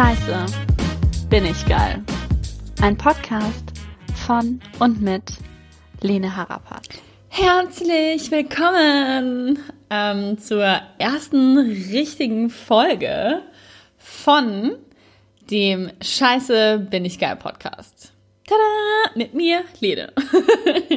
[0.00, 0.46] Scheiße,
[1.28, 2.02] bin ich geil.
[2.80, 3.64] Ein Podcast
[4.26, 5.24] von und mit
[6.00, 6.88] Lene Harapat.
[7.28, 9.58] Herzlich willkommen
[9.90, 13.42] ähm, zur ersten richtigen Folge
[13.98, 14.76] von
[15.50, 18.14] dem Scheiße, bin ich geil Podcast.
[18.46, 19.12] Tada!
[19.16, 20.14] Mit mir, Lene.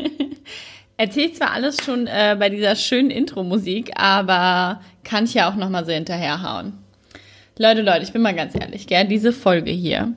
[0.96, 5.86] Erzählt zwar alles schon äh, bei dieser schönen Intro-Musik, aber kann ich ja auch nochmal
[5.86, 6.83] so hinterherhauen.
[7.58, 10.14] Leute, Leute, ich bin mal ganz ehrlich, gell, diese Folge hier,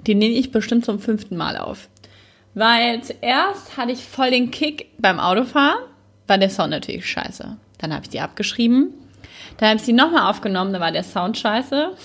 [0.00, 1.88] die nehme ich bestimmt zum fünften Mal auf.
[2.54, 5.78] Weil zuerst hatte ich voll den Kick beim Autofahren,
[6.26, 7.56] war der Sound natürlich scheiße.
[7.78, 8.94] Dann habe ich die abgeschrieben.
[9.58, 11.96] Dann habe ich sie nochmal aufgenommen, da war der Sound scheiße.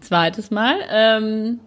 [0.00, 0.76] Zweites Mal.
[0.90, 1.60] Ähm,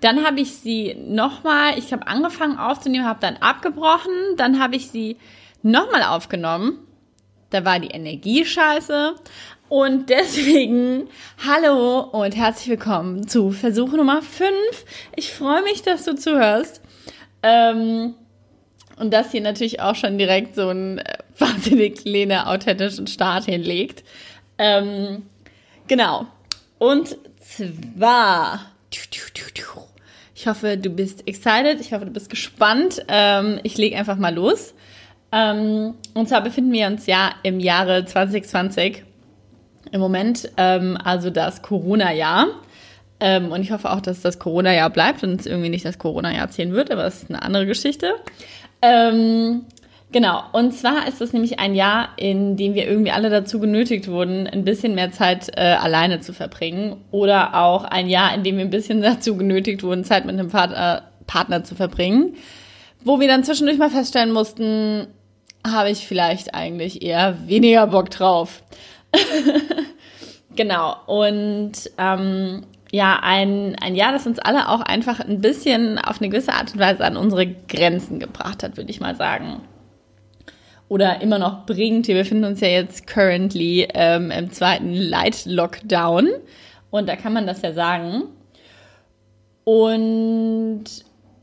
[0.00, 4.12] dann habe ich sie nochmal, ich habe angefangen aufzunehmen, habe dann abgebrochen.
[4.36, 5.18] Dann habe ich sie
[5.62, 6.78] nochmal aufgenommen.
[7.50, 9.14] Da war die Energie scheiße.
[9.68, 11.08] Und deswegen,
[11.44, 14.52] hallo und herzlich willkommen zu Versuch Nummer 5.
[15.16, 16.80] Ich freue mich, dass du zuhörst.
[17.42, 18.14] Ähm,
[18.96, 24.04] und das hier natürlich auch schon direkt so einen äh, wahnsinnig kleinen, authentischen Start hinlegt.
[24.56, 25.26] Ähm,
[25.88, 26.26] genau.
[26.78, 28.66] Und zwar,
[30.32, 33.04] ich hoffe, du bist excited, ich hoffe, du bist gespannt.
[33.08, 34.74] Ähm, ich lege einfach mal los.
[35.32, 39.02] Ähm, und zwar befinden wir uns ja im Jahre 2020
[39.92, 42.48] im Moment, ähm, also das Corona-Jahr.
[43.18, 46.50] Ähm, und ich hoffe auch, dass das Corona-Jahr bleibt und es irgendwie nicht das Corona-Jahr
[46.50, 48.14] zählen wird, aber das ist eine andere Geschichte.
[48.82, 49.64] Ähm,
[50.12, 54.08] genau, und zwar ist es nämlich ein Jahr, in dem wir irgendwie alle dazu genötigt
[54.08, 56.96] wurden, ein bisschen mehr Zeit äh, alleine zu verbringen.
[57.10, 60.50] Oder auch ein Jahr, in dem wir ein bisschen dazu genötigt wurden, Zeit mit einem
[60.50, 62.34] Partner, Partner zu verbringen.
[63.02, 65.06] Wo wir dann zwischendurch mal feststellen mussten,
[65.66, 68.62] habe ich vielleicht eigentlich eher weniger Bock drauf.
[70.56, 70.96] genau.
[71.06, 76.30] Und ähm, ja, ein, ein Jahr, das uns alle auch einfach ein bisschen auf eine
[76.30, 79.62] gewisse Art und Weise an unsere Grenzen gebracht hat, würde ich mal sagen.
[80.88, 82.06] Oder immer noch bringt.
[82.06, 86.28] Wir befinden uns ja jetzt currently ähm, im zweiten Light-Lockdown.
[86.90, 88.22] Und da kann man das ja sagen.
[89.64, 90.84] Und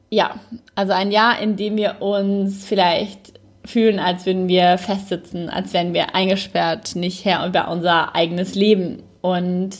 [0.09, 0.39] ja,
[0.75, 3.33] also ein Jahr, in dem wir uns vielleicht
[3.65, 9.03] fühlen, als würden wir festsitzen, als wären wir eingesperrt, nicht Herr über unser eigenes Leben.
[9.21, 9.71] Und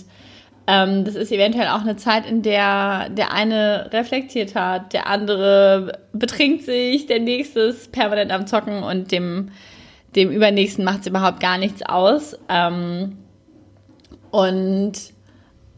[0.68, 6.00] ähm, das ist eventuell auch eine Zeit, in der der eine reflektiert hat, der andere
[6.14, 9.50] betrinkt sich, der nächste ist permanent am Zocken und dem,
[10.16, 12.38] dem übernächsten macht es überhaupt gar nichts aus.
[12.48, 13.18] Ähm,
[14.32, 14.94] und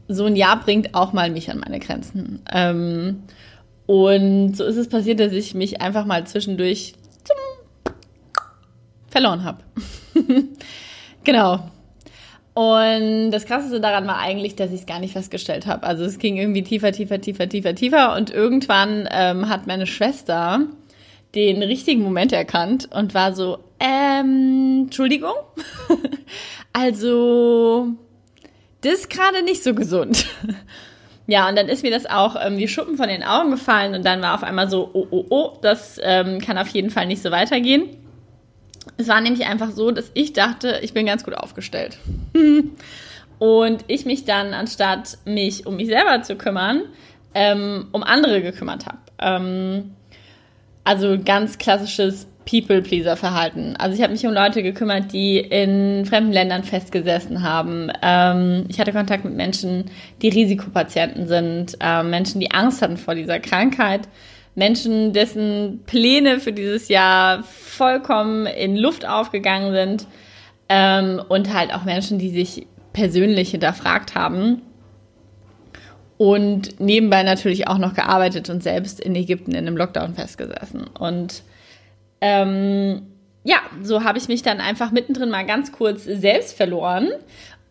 [0.08, 2.44] so ein Jahr bringt auch mal mich an meine Grenzen.
[2.54, 3.24] Ähm,
[3.88, 6.94] und so ist es passiert, dass ich mich einfach mal zwischendurch
[9.16, 9.60] verloren habe.
[11.24, 11.72] genau.
[12.54, 15.84] Und das Krasseste daran war eigentlich, dass ich es gar nicht festgestellt habe.
[15.84, 18.16] Also es ging irgendwie tiefer, tiefer, tiefer, tiefer, tiefer.
[18.16, 20.68] Und irgendwann ähm, hat meine Schwester
[21.34, 25.36] den richtigen Moment erkannt und war so, ähm, Entschuldigung.
[26.74, 27.88] also,
[28.82, 30.26] das ist gerade nicht so gesund.
[31.28, 34.06] ja, und dann ist mir das auch ähm, wie Schuppen von den Augen gefallen und
[34.06, 37.22] dann war auf einmal so, oh, oh, oh, das ähm, kann auf jeden Fall nicht
[37.22, 38.05] so weitergehen.
[38.98, 41.98] Es war nämlich einfach so, dass ich dachte, ich bin ganz gut aufgestellt.
[43.40, 46.84] Und ich mich dann, anstatt mich um mich selber zu kümmern,
[47.34, 49.00] ähm, um andere gekümmert habe.
[49.20, 49.92] Ähm,
[50.86, 53.76] also ganz klassisches People-Pleaser-Verhalten.
[53.78, 57.92] Also ich habe mich um Leute gekümmert, die in fremden Ländern festgesessen haben.
[58.02, 59.86] Ähm, ich hatte Kontakt mit Menschen,
[60.22, 64.08] die Risikopatienten sind, äh, Menschen, die Angst hatten vor dieser Krankheit.
[64.56, 70.08] Menschen, dessen Pläne für dieses Jahr vollkommen in Luft aufgegangen sind
[70.70, 74.62] ähm, und halt auch Menschen, die sich persönlich hinterfragt haben
[76.18, 80.88] und nebenbei natürlich auch noch gearbeitet und selbst in Ägypten in einem Lockdown festgesessen.
[80.98, 81.44] Und
[82.22, 83.02] ähm,
[83.44, 87.10] ja, so habe ich mich dann einfach mittendrin mal ganz kurz selbst verloren.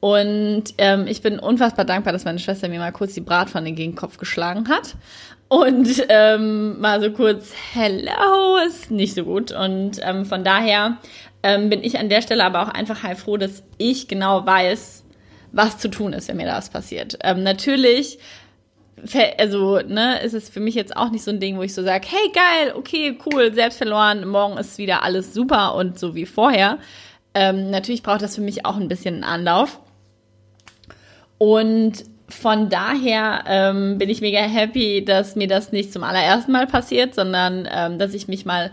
[0.01, 3.93] Und ähm, ich bin unfassbar dankbar, dass meine Schwester mir mal kurz die Bratpfanne gegen
[3.93, 4.95] den Kopf geschlagen hat
[5.55, 9.53] und ähm, mal so kurz, hello, ist nicht so gut.
[9.53, 10.99] Und ähm, von daher
[11.45, 15.05] ähm, bin ich an der Stelle aber auch einfach halt froh, dass ich genau weiß,
[15.53, 17.19] was zu tun ist, wenn mir das passiert.
[17.23, 18.19] Ähm, natürlich,
[19.39, 21.85] also, ne, ist es für mich jetzt auch nicht so ein Ding, wo ich so
[21.85, 26.27] sage, hey, geil, okay, cool, selbst verloren, morgen ist wieder alles super und so wie
[26.27, 26.79] vorher.
[27.35, 29.79] Ähm, natürlich braucht das für mich auch ein bisschen einen Anlauf.
[31.39, 36.67] Und von daher ähm, bin ich mega happy, dass mir das nicht zum allerersten Mal
[36.67, 38.73] passiert, sondern ähm, dass ich mich mal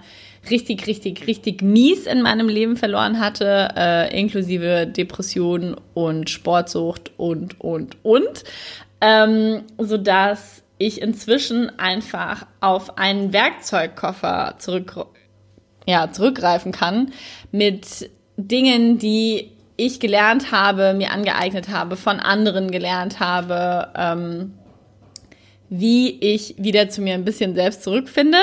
[0.50, 7.60] richtig, richtig, richtig mies in meinem Leben verloren hatte, äh, inklusive Depression und Sportsucht und,
[7.60, 8.44] und, und.
[9.02, 15.06] ähm, sodass ich inzwischen einfach auf einen Werkzeugkoffer zurück,
[15.86, 17.12] ja, zurückgreifen kann
[17.52, 19.52] mit Dingen, die
[19.86, 24.54] ich gelernt habe, mir angeeignet habe, von anderen gelernt habe, ähm,
[25.70, 28.38] wie ich wieder zu mir ein bisschen selbst zurückfinde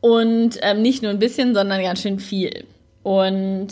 [0.00, 2.64] und ähm, nicht nur ein bisschen, sondern ganz schön viel.
[3.02, 3.68] Und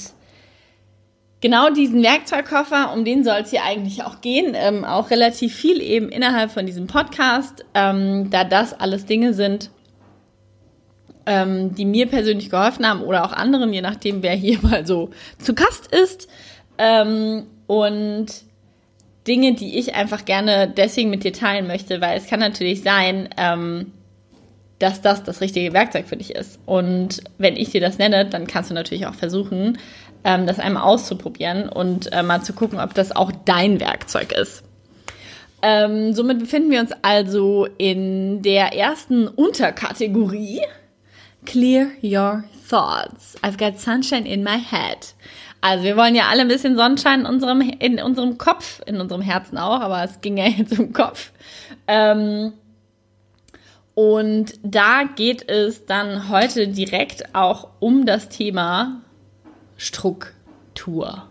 [1.41, 5.81] genau diesen Werkzeugkoffer, um den soll es hier eigentlich auch gehen, ähm, auch relativ viel
[5.81, 9.71] eben innerhalb von diesem Podcast, ähm, da das alles Dinge sind,
[11.27, 15.11] ähm, die mir persönlich geholfen haben oder auch anderen, je nachdem, wer hier mal so
[15.39, 16.29] zu Gast ist.
[16.79, 18.27] Ähm, und
[19.27, 23.29] Dinge, die ich einfach gerne deswegen mit dir teilen möchte, weil es kann natürlich sein,
[23.37, 23.93] ähm,
[24.79, 26.59] dass das das richtige Werkzeug für dich ist.
[26.65, 29.79] Und wenn ich dir das nenne, dann kannst du natürlich auch versuchen,
[30.25, 34.63] ähm, das einmal auszuprobieren und äh, mal zu gucken, ob das auch dein Werkzeug ist.
[35.61, 40.61] Ähm, somit befinden wir uns also in der ersten Unterkategorie.
[41.45, 43.37] Clear your thoughts.
[43.43, 45.15] I've got sunshine in my head.
[45.61, 49.23] Also wir wollen ja alle ein bisschen Sonnenschein in unserem, in unserem Kopf, in unserem
[49.23, 51.33] Herzen auch, aber es ging ja jetzt um Kopf.
[51.87, 52.53] Ähm,
[53.95, 59.01] und da geht es dann heute direkt auch um das Thema
[59.77, 61.25] Struktur.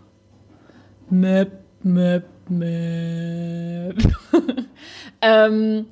[1.08, 1.50] Map,
[1.82, 3.96] map, map.
[5.22, 5.86] ähm,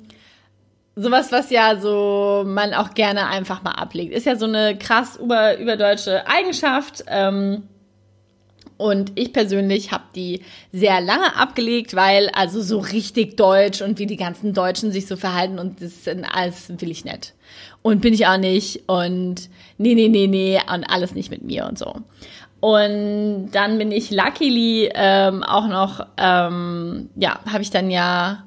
[0.95, 4.13] sowas, was ja so man auch gerne einfach mal ablegt.
[4.13, 7.05] Ist ja so eine krass über, überdeutsche Eigenschaft.
[7.07, 7.63] Ähm,
[8.77, 10.41] und ich persönlich habe die
[10.71, 15.15] sehr lange abgelegt, weil also so richtig deutsch und wie die ganzen Deutschen sich so
[15.15, 17.33] verhalten und das sind alles will ich nicht.
[17.81, 21.65] Und bin ich auch nicht und nee, nee, nee, nee und alles nicht mit mir
[21.65, 21.95] und so.
[22.59, 28.43] Und dann bin ich luckily ähm, auch noch, ähm, ja, habe ich dann ja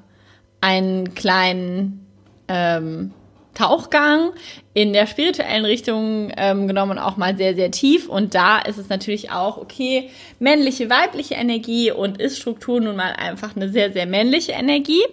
[0.59, 2.05] einen kleinen
[2.47, 3.13] ähm,
[3.53, 4.31] Tauchgang
[4.73, 8.07] in der spirituellen Richtung ähm, genommen auch mal sehr, sehr tief.
[8.07, 10.09] Und da ist es natürlich auch, okay,
[10.39, 15.03] männliche, weibliche Energie und ist Struktur nun mal einfach eine sehr, sehr männliche Energie.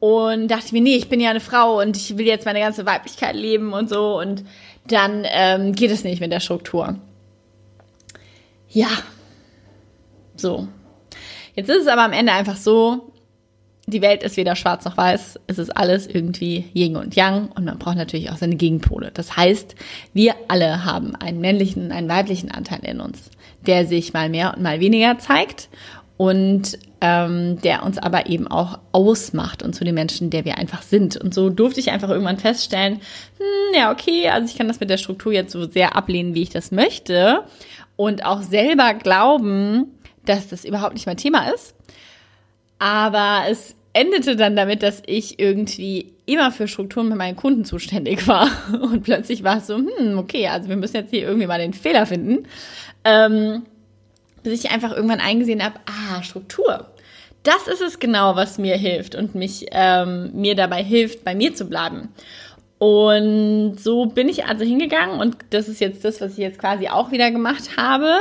[0.00, 2.84] Und dachte mir, nee, ich bin ja eine Frau und ich will jetzt meine ganze
[2.84, 4.18] Weiblichkeit leben und so.
[4.18, 4.44] Und
[4.86, 6.98] dann ähm, geht es nicht mit der Struktur.
[8.68, 8.88] Ja,
[10.36, 10.68] so.
[11.54, 13.12] Jetzt ist es aber am Ende einfach so,
[13.86, 17.64] die Welt ist weder schwarz noch weiß, es ist alles irgendwie Yin und Yang und
[17.64, 19.10] man braucht natürlich auch seine Gegenpole.
[19.12, 19.74] Das heißt,
[20.14, 23.30] wir alle haben einen männlichen, einen weiblichen Anteil in uns,
[23.66, 25.68] der sich mal mehr und mal weniger zeigt
[26.16, 30.80] und ähm, der uns aber eben auch ausmacht und zu den Menschen, der wir einfach
[30.80, 31.18] sind.
[31.18, 33.00] Und so durfte ich einfach irgendwann feststellen,
[33.36, 36.42] hm, ja, okay, also ich kann das mit der Struktur jetzt so sehr ablehnen, wie
[36.42, 37.42] ich das möchte
[37.96, 39.86] und auch selber glauben,
[40.24, 41.74] dass das überhaupt nicht mein Thema ist
[42.84, 48.28] aber es endete dann damit, dass ich irgendwie immer für Strukturen mit meinen Kunden zuständig
[48.28, 48.50] war.
[48.72, 51.72] Und plötzlich war es so, hm, okay, also wir müssen jetzt hier irgendwie mal den
[51.72, 52.46] Fehler finden.
[53.04, 53.62] Ähm,
[54.42, 56.90] bis ich einfach irgendwann eingesehen habe, ah, Struktur.
[57.42, 61.54] Das ist es genau, was mir hilft und mich ähm, mir dabei hilft, bei mir
[61.54, 62.10] zu bleiben.
[62.76, 66.88] Und so bin ich also hingegangen und das ist jetzt das, was ich jetzt quasi
[66.88, 68.18] auch wieder gemacht habe.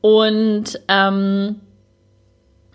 [0.00, 1.60] Und ähm,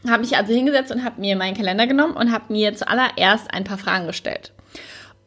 [0.10, 3.64] habe ich also hingesetzt und habe mir meinen Kalender genommen und habe mir zuallererst ein
[3.64, 4.52] paar Fragen gestellt.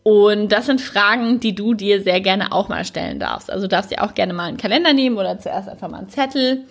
[0.03, 3.51] Und das sind Fragen, die du dir sehr gerne auch mal stellen darfst.
[3.51, 6.65] Also darfst dir auch gerne mal einen Kalender nehmen oder zuerst einfach mal einen Zettel.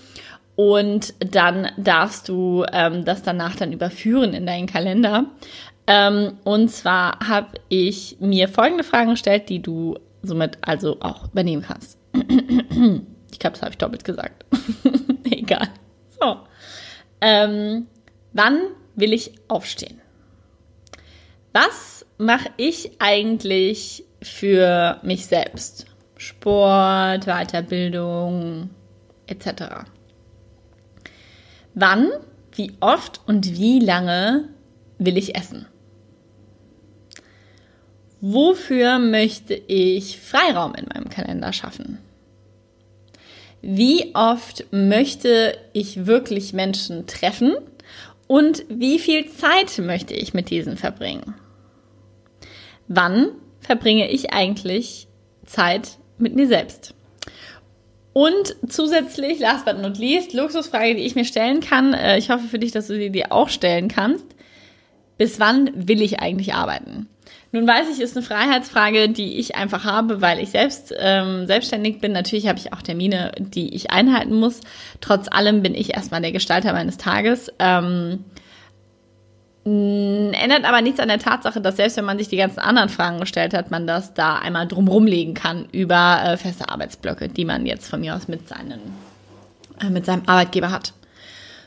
[0.56, 5.26] Und dann darfst du ähm, das danach dann überführen in deinen Kalender.
[5.88, 11.62] Ähm, und zwar habe ich mir folgende Fragen gestellt, die du somit also auch übernehmen
[11.62, 11.98] kannst.
[12.14, 14.46] ich glaube, das habe ich doppelt gesagt.
[15.24, 15.70] Egal.
[16.20, 16.38] So.
[17.22, 17.88] Ähm,
[18.34, 18.60] wann
[18.96, 20.02] will ich aufstehen?
[21.54, 25.86] Was mache ich eigentlich für mich selbst?
[26.18, 28.70] Sport, Weiterbildung
[29.28, 29.86] etc.
[31.74, 32.10] Wann,
[32.54, 34.50] wie oft und wie lange
[34.98, 35.66] will ich essen?
[38.22, 42.00] Wofür möchte ich Freiraum in meinem Kalender schaffen?
[43.62, 47.56] Wie oft möchte ich wirklich Menschen treffen
[48.30, 51.34] und wie viel Zeit möchte ich mit diesen verbringen?
[52.88, 55.08] Wann verbringe ich eigentlich
[55.48, 56.94] Zeit mit mir selbst?
[58.14, 61.96] Und zusätzlich, last but not least, Luxusfrage, die ich mir stellen kann.
[61.96, 64.28] Äh, ich hoffe für dich, dass du sie dir auch stellen kannst.
[65.20, 67.08] Bis wann will ich eigentlich arbeiten?
[67.52, 72.00] Nun weiß ich, ist eine Freiheitsfrage, die ich einfach habe, weil ich selbst ähm, selbstständig
[72.00, 72.14] bin.
[72.14, 74.62] Natürlich habe ich auch Termine, die ich einhalten muss.
[75.02, 77.52] Trotz allem bin ich erstmal der Gestalter meines Tages.
[77.60, 78.24] Ähm,
[79.66, 83.20] Ändert aber nichts an der Tatsache, dass selbst wenn man sich die ganzen anderen Fragen
[83.20, 87.66] gestellt hat, man das da einmal drumrum legen kann über äh, feste Arbeitsblöcke, die man
[87.66, 88.80] jetzt von mir aus mit, seinen,
[89.82, 90.94] äh, mit seinem Arbeitgeber hat.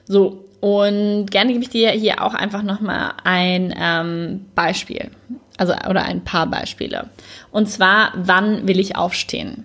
[0.07, 5.11] So, und gerne gebe ich dir hier auch einfach nochmal ein ähm, Beispiel.
[5.59, 7.11] Also, oder ein paar Beispiele.
[7.51, 9.65] Und zwar, wann will ich aufstehen?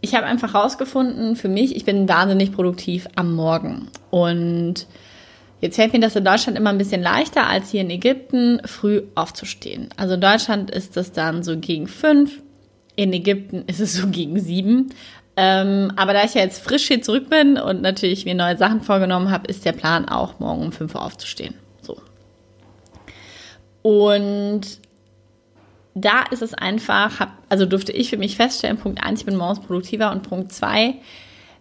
[0.00, 3.88] Ich habe einfach rausgefunden, für mich, ich bin wahnsinnig produktiv am Morgen.
[4.10, 4.86] Und
[5.60, 9.02] Jetzt fällt mir das in Deutschland immer ein bisschen leichter als hier in Ägypten, früh
[9.16, 9.88] aufzustehen.
[9.96, 12.42] Also in Deutschland ist es dann so gegen fünf,
[12.94, 14.90] in Ägypten ist es so gegen sieben.
[15.40, 18.80] Ähm, aber da ich ja jetzt frisch hier zurück bin und natürlich mir neue Sachen
[18.80, 21.54] vorgenommen habe, ist der Plan auch, morgen um fünf Uhr aufzustehen.
[21.80, 21.96] So.
[23.82, 24.62] Und
[25.94, 29.36] da ist es einfach, hab, also durfte ich für mich feststellen, Punkt eins, ich bin
[29.36, 30.96] morgens produktiver und Punkt zwei,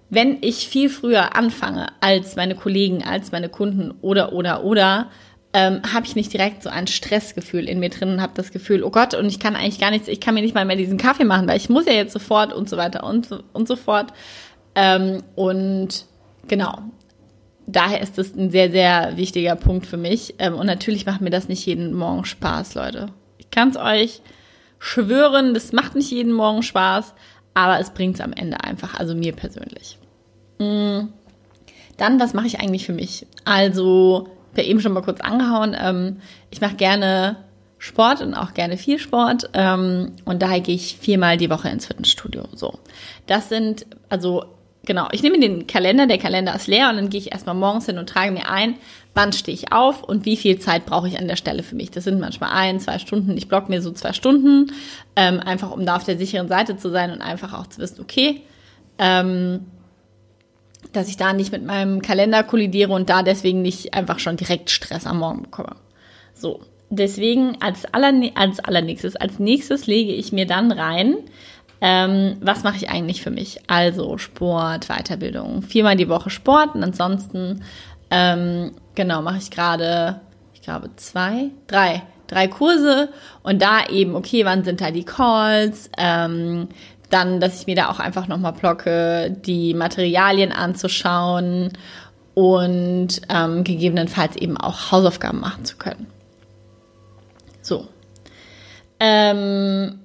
[0.10, 5.12] wenn ich viel früher anfange als meine Kollegen, als meine Kunden oder, oder, oder,
[5.58, 8.84] ähm, habe ich nicht direkt so ein Stressgefühl in mir drin und habe das Gefühl,
[8.84, 11.00] oh Gott, und ich kann eigentlich gar nichts, ich kann mir nicht mal mehr diesen
[11.00, 14.14] Kaffee machen, weil ich muss ja jetzt sofort und so weiter und, und so fort.
[14.76, 16.06] Ähm, und
[16.48, 16.78] genau,
[17.66, 20.36] daher ist das ein sehr, sehr wichtiger Punkt für mich.
[20.38, 23.08] Ähm, und natürlich macht mir das nicht jeden Morgen Spaß, Leute.
[23.40, 24.22] Ich kann es euch
[24.78, 27.16] schwören, das macht nicht jeden Morgen Spaß,
[27.56, 29.98] aber es bringt es am Ende einfach, also mir persönlich.
[30.60, 31.08] Mm.
[31.98, 33.26] Dann, was mache ich eigentlich für mich?
[33.44, 36.18] Also, habe eben schon mal kurz angehauen, ähm,
[36.50, 37.38] ich mache gerne
[37.80, 39.50] Sport und auch gerne viel Sport.
[39.54, 42.46] Ähm, und daher gehe ich viermal die Woche ins Fitnessstudio.
[42.54, 42.80] So.
[43.28, 44.46] Das sind, also
[44.86, 47.86] genau, ich nehme den Kalender, der Kalender ist leer und dann gehe ich erstmal morgens
[47.86, 48.76] hin und trage mir ein,
[49.14, 51.92] wann stehe ich auf und wie viel Zeit brauche ich an der Stelle für mich.
[51.92, 53.38] Das sind manchmal ein, zwei Stunden.
[53.38, 54.72] Ich block mir so zwei Stunden,
[55.16, 58.02] ähm, einfach um da auf der sicheren Seite zu sein und einfach auch zu wissen,
[58.02, 58.42] okay,
[58.98, 59.66] ähm,
[60.98, 64.70] dass ich da nicht mit meinem Kalender kollidiere und da deswegen nicht einfach schon direkt
[64.70, 65.76] Stress am Morgen bekomme.
[66.34, 71.18] So, deswegen als, aller, als allernächstes, als nächstes lege ich mir dann rein,
[71.80, 73.60] ähm, was mache ich eigentlich für mich?
[73.68, 77.64] Also Sport, Weiterbildung, viermal die Woche Sport und ansonsten
[78.10, 80.22] ähm, genau, mache ich gerade,
[80.54, 83.10] ich glaube, zwei, drei, drei Kurse
[83.44, 85.90] und da eben, okay, wann sind da die Calls?
[85.98, 86.68] Ähm,
[87.10, 91.72] dann, dass ich mir da auch einfach nochmal blocke, die Materialien anzuschauen
[92.34, 96.08] und ähm, gegebenenfalls eben auch Hausaufgaben machen zu können.
[97.62, 97.88] So.
[99.00, 100.00] Ähm,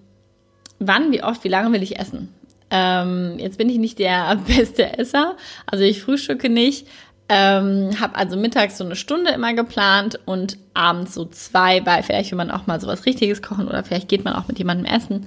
[0.79, 2.33] wann, wie oft, wie lange will ich essen?
[2.71, 6.87] Ähm, jetzt bin ich nicht der beste Esser, also ich frühstücke nicht,
[7.29, 12.31] ähm, habe also mittags so eine Stunde immer geplant und abends so zwei, weil vielleicht
[12.31, 15.27] will man auch mal sowas Richtiges kochen oder vielleicht geht man auch mit jemandem essen.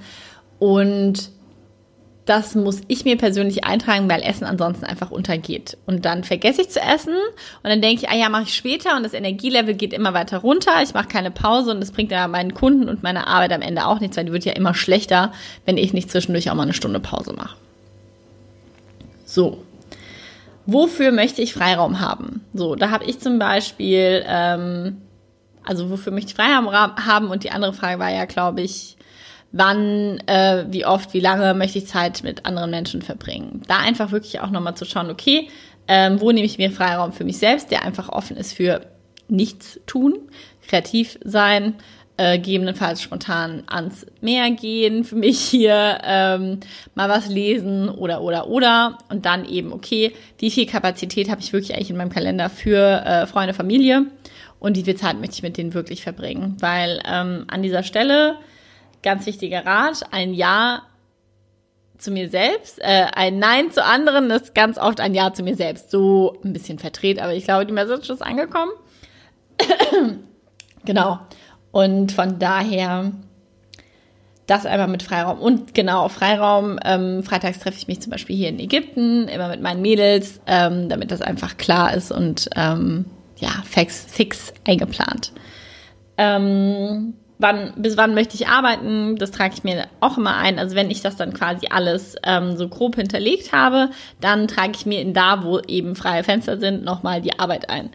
[0.59, 1.31] Und
[2.25, 5.77] das muss ich mir persönlich eintragen, weil Essen ansonsten einfach untergeht.
[5.85, 8.97] Und dann vergesse ich zu essen und dann denke ich, ah ja, mache ich später
[8.97, 10.81] und das Energielevel geht immer weiter runter.
[10.81, 13.85] Ich mache keine Pause und das bringt ja meinen Kunden und meiner Arbeit am Ende
[13.85, 15.33] auch nichts, weil die wird ja immer schlechter,
[15.65, 17.55] wenn ich nicht zwischendurch auch mal eine Stunde Pause mache.
[19.25, 19.63] So,
[20.65, 22.41] wofür möchte ich Freiraum haben?
[22.55, 25.01] So, da habe ich zum Beispiel, ähm,
[25.63, 27.29] also wofür möchte ich Freiraum haben?
[27.29, 28.94] Und die andere Frage war ja, glaube ich,
[29.55, 33.61] wann, äh, wie oft, wie lange möchte ich Zeit mit anderen Menschen verbringen?
[33.67, 35.47] Da einfach wirklich auch nochmal zu schauen, okay,
[35.87, 38.81] ähm, wo nehme ich mir Freiraum für mich selbst, der einfach offen ist für
[39.29, 40.17] nichts tun,
[40.67, 41.75] kreativ sein,
[42.17, 46.59] äh, gegebenenfalls spontan ans Meer gehen, für mich hier ähm,
[46.93, 51.53] mal was lesen oder oder oder und dann eben, okay, wie viel Kapazität habe ich
[51.53, 54.07] wirklich eigentlich in meinem Kalender für äh, Freunde, Familie
[54.59, 56.57] und wie viel Zeit möchte ich mit denen wirklich verbringen.
[56.59, 58.35] Weil ähm, an dieser Stelle,
[59.05, 60.81] ganz wichtiger Rat, ein Ja
[61.97, 65.55] zu mir selbst, äh, ein Nein zu anderen ist ganz oft ein Ja zu mir
[65.55, 65.91] selbst.
[65.91, 68.71] So ein bisschen verdreht, aber ich glaube, die Message ist angekommen.
[70.85, 71.19] genau.
[71.71, 73.11] Und von daher
[74.47, 75.39] das einmal mit Freiraum.
[75.39, 79.61] Und genau, Freiraum, ähm, freitags treffe ich mich zum Beispiel hier in Ägypten, immer mit
[79.61, 83.05] meinen Mädels, ähm, damit das einfach klar ist und ähm,
[83.37, 85.31] ja, fix, fix eingeplant.
[86.17, 89.15] Ähm, wann, bis wann möchte ich arbeiten?
[89.17, 90.59] Das trage ich mir auch immer ein.
[90.59, 93.89] Also wenn ich das dann quasi alles ähm, so grob hinterlegt habe,
[94.21, 97.89] dann trage ich mir in da, wo eben freie Fenster sind, nochmal die Arbeit ein.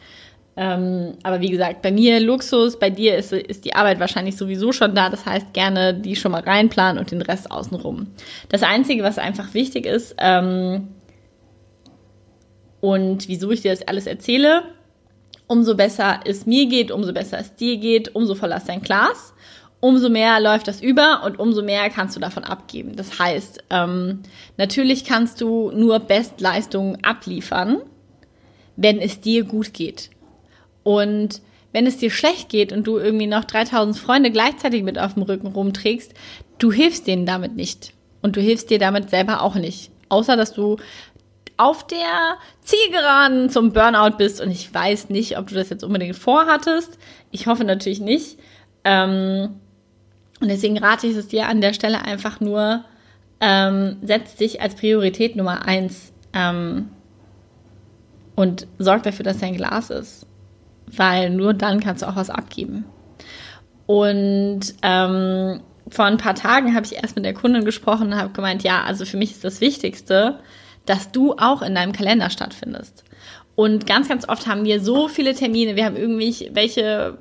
[0.56, 4.72] Ähm, aber wie gesagt, bei mir Luxus, bei dir ist, ist die Arbeit wahrscheinlich sowieso
[4.72, 5.08] schon da.
[5.08, 8.08] Das heißt, gerne die schon mal reinplanen und den Rest außenrum.
[8.48, 10.88] Das Einzige, was einfach wichtig ist, ähm,
[12.80, 14.62] und wieso ich dir das alles erzähle,
[15.50, 19.34] umso besser es mir geht, umso besser es dir geht, umso voller ist dein Glas,
[19.80, 22.94] umso mehr läuft das über und umso mehr kannst du davon abgeben.
[22.94, 24.20] Das heißt, ähm,
[24.58, 27.78] natürlich kannst du nur Bestleistungen abliefern,
[28.76, 30.10] wenn es dir gut geht.
[30.84, 31.42] Und
[31.72, 35.24] wenn es dir schlecht geht und du irgendwie noch 3000 Freunde gleichzeitig mit auf dem
[35.24, 36.14] Rücken rumträgst,
[36.58, 37.92] du hilfst denen damit nicht.
[38.22, 39.90] Und du hilfst dir damit selber auch nicht.
[40.10, 40.76] Außer, dass du
[41.60, 44.40] auf der Zielgeraden zum Burnout bist.
[44.40, 46.98] Und ich weiß nicht, ob du das jetzt unbedingt vorhattest.
[47.30, 48.38] Ich hoffe natürlich nicht.
[48.84, 49.60] Ähm,
[50.40, 52.84] und deswegen rate ich es dir an der Stelle einfach nur,
[53.40, 56.88] ähm, setz dich als Priorität Nummer eins ähm,
[58.36, 60.26] und sorg dafür, dass dein Glas ist.
[60.86, 62.86] Weil nur dann kannst du auch was abgeben.
[63.84, 68.32] Und ähm, vor ein paar Tagen habe ich erst mit der Kundin gesprochen und habe
[68.32, 70.38] gemeint, ja, also für mich ist das Wichtigste,
[70.90, 73.04] dass du auch in deinem Kalender stattfindest.
[73.54, 75.76] Und ganz, ganz oft haben wir so viele Termine.
[75.76, 77.16] Wir haben irgendwie welche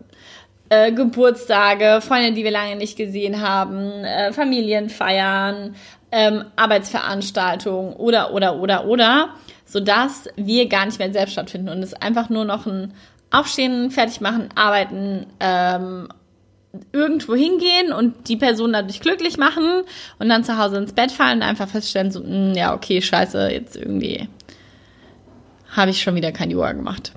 [0.69, 5.75] äh, Geburtstage, Freunde, die wir lange nicht gesehen haben, äh, Familienfeiern,
[6.11, 9.29] ähm, Arbeitsveranstaltungen oder, oder, oder, oder,
[9.65, 12.95] sodass wir gar nicht mehr selbst stattfinden und es einfach nur noch ein
[13.29, 16.09] Aufstehen, fertig machen, arbeiten, ähm,
[16.91, 19.83] irgendwo hingehen und die Person dadurch glücklich machen
[20.19, 23.01] und dann zu Hause ins Bett fallen und einfach feststellen, so, mh, hm, ja, okay,
[23.01, 24.27] scheiße, jetzt irgendwie
[25.75, 27.13] habe ich schon wieder kein Yoga gemacht.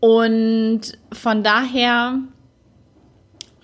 [0.00, 0.80] Und
[1.12, 2.18] von daher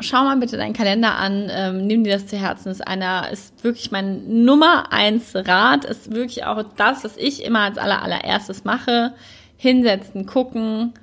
[0.01, 2.65] schau mal bitte deinen Kalender an, ähm, nimm dir das zu Herzen.
[2.65, 7.45] Das ist einer, ist wirklich mein Nummer eins Rat, ist wirklich auch das, was ich
[7.45, 9.15] immer als aller, allererstes mache.
[9.57, 10.95] Hinsetzen, gucken,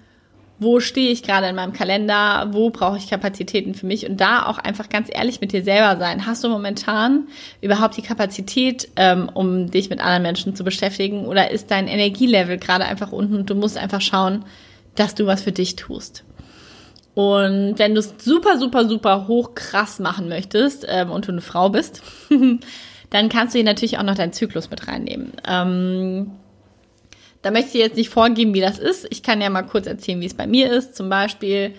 [0.59, 4.45] wo stehe ich gerade in meinem Kalender, wo brauche ich Kapazitäten für mich und da
[4.45, 6.25] auch einfach ganz ehrlich mit dir selber sein.
[6.25, 7.27] Hast du momentan
[7.61, 12.57] überhaupt die Kapazität, ähm, um dich mit anderen Menschen zu beschäftigen oder ist dein Energielevel
[12.57, 14.43] gerade einfach unten und du musst einfach schauen,
[14.95, 16.25] dass du was für dich tust?
[17.13, 21.41] Und wenn du es super, super, super hoch krass machen möchtest ähm, und du eine
[21.41, 22.01] Frau bist,
[23.09, 25.34] dann kannst du hier natürlich auch noch deinen Zyklus mit reinnehmen.
[25.47, 26.31] Ähm,
[27.41, 29.08] da möchte ich jetzt nicht vorgeben, wie das ist.
[29.10, 30.95] Ich kann ja mal kurz erzählen, wie es bei mir ist.
[30.95, 31.73] Zum Beispiel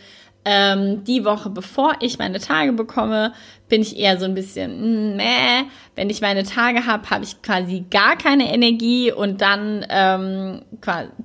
[0.45, 3.33] ähm, die Woche, bevor ich meine Tage bekomme,
[3.69, 5.65] bin ich eher so ein bisschen, meh.
[5.97, 10.63] Wenn ich meine Tage habe, habe ich quasi gar keine Energie und dann ähm,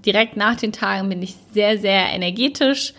[0.06, 2.94] direkt nach den Tagen bin ich sehr, sehr energetisch.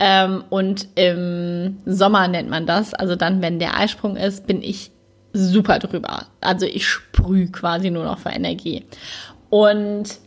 [0.00, 4.90] Ähm, und im Sommer nennt man das, also dann, wenn der Eisprung ist, bin ich
[5.32, 6.26] super drüber.
[6.40, 8.84] Also ich sprühe quasi nur noch vor Energie.
[9.48, 10.18] Und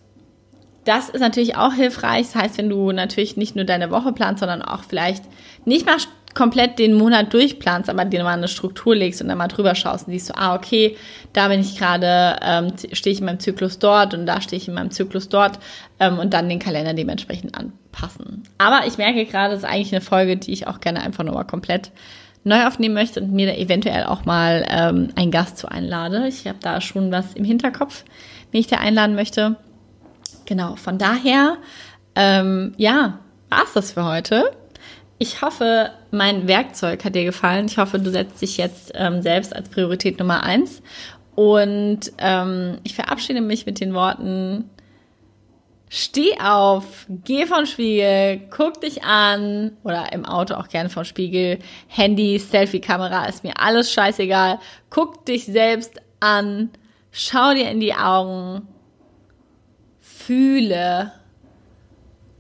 [0.86, 2.28] das ist natürlich auch hilfreich.
[2.28, 5.24] Das heißt, wenn du natürlich nicht nur deine Woche planst, sondern auch vielleicht
[5.66, 5.98] nicht mal
[6.36, 10.06] komplett den Monat durchplanst, aber dir mal eine Struktur legst und dann mal drüber schaust
[10.06, 10.96] und siehst so, ah, okay,
[11.34, 14.68] da bin ich gerade, ähm, stehe ich in meinem Zyklus dort und da stehe ich
[14.68, 15.60] in meinem Zyklus dort
[16.00, 18.44] ähm, und dann den Kalender dementsprechend anpassen.
[18.58, 21.48] Aber ich merke gerade, das ist eigentlich eine Folge, die ich auch gerne einfach nochmal
[21.48, 21.92] komplett
[22.44, 26.28] neu aufnehmen möchte und mir da eventuell auch mal ähm, einen Gast zu einlade.
[26.28, 28.04] Ich habe da schon was im Hinterkopf,
[28.52, 29.56] wen ich da einladen möchte.
[30.46, 31.58] Genau, von daher,
[32.16, 34.52] ähm, ja, war's das für heute.
[35.18, 37.68] Ich hoffe, mein Werkzeug hat dir gefallen.
[37.68, 40.82] Ich hoffe, du setzt dich jetzt ähm, selbst als Priorität Nummer eins.
[41.36, 44.70] Und ähm, ich verabschiede mich mit den Worten,
[45.90, 51.60] steh auf, geh vom Spiegel, guck dich an oder im Auto auch gerne vom Spiegel,
[51.88, 54.60] Handy, Selfie-Kamera, ist mir alles scheißegal.
[54.90, 56.70] Guck dich selbst an,
[57.12, 58.68] schau dir in die Augen,
[60.26, 61.12] fühle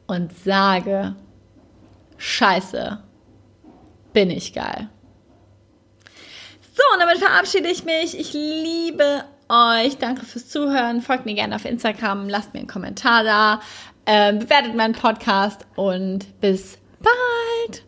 [0.07, 1.15] und sage,
[2.17, 2.99] Scheiße,
[4.13, 4.89] bin ich geil.
[6.73, 8.17] So, und damit verabschiede ich mich.
[8.19, 9.97] Ich liebe euch.
[9.97, 11.01] Danke fürs Zuhören.
[11.01, 13.61] Folgt mir gerne auf Instagram, lasst mir einen Kommentar da,
[14.05, 17.83] äh, bewertet meinen Podcast und bis bald.